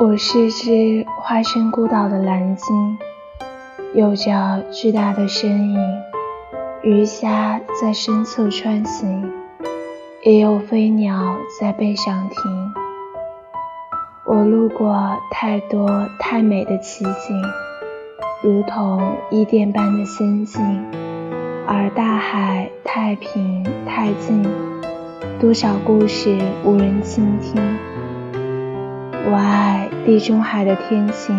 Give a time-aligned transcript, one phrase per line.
[0.00, 2.98] 我是只化身孤岛的蓝鲸，
[3.94, 5.76] 有着巨大的身影，
[6.82, 9.28] 鱼虾在身侧穿行，
[10.22, 12.72] 也有飞鸟在背上停。
[14.24, 17.42] 我路过太多太美的奇景，
[18.40, 20.62] 如同伊甸般的仙境，
[21.66, 24.46] 而大海太平太静，
[25.40, 27.60] 多少故事无人倾听。
[29.26, 31.36] 我爱地中海的天晴，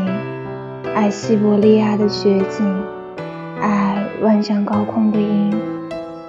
[0.94, 2.84] 爱西伯利亚的雪景，
[3.62, 5.58] 爱万丈高空的鹰，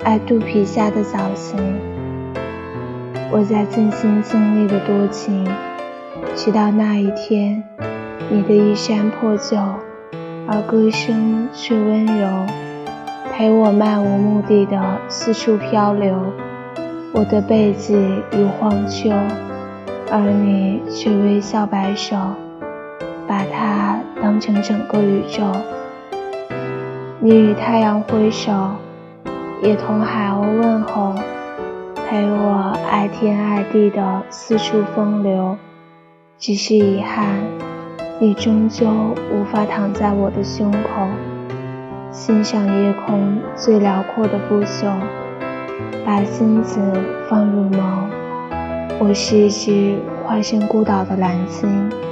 [0.04, 1.58] 爱肚皮下的早晴。
[3.30, 5.46] 我在尽心尽力的多情，
[6.34, 7.62] 直到那一天，
[8.30, 9.58] 你的衣衫破旧，
[10.48, 12.28] 而歌声却温柔，
[13.32, 16.16] 陪我漫无目的的四处漂流。
[17.12, 17.94] 我的背脊
[18.30, 19.10] 如荒丘。
[20.12, 22.16] 而你却微笑摆手，
[23.28, 25.44] 把它当成整个宇宙。
[27.20, 28.52] 你与太阳挥手，
[29.62, 31.14] 也同海鸥问候，
[31.94, 35.56] 陪我爱天爱地的四处风流。
[36.38, 37.36] 只是遗憾，
[38.18, 38.88] 你终究
[39.30, 41.06] 无法躺在我的胸口，
[42.10, 44.90] 欣赏夜空最辽阔的不朽，
[46.04, 46.80] 把心子
[47.28, 48.19] 放入眸。
[49.02, 52.09] 我是一只化身孤岛的蓝鲸。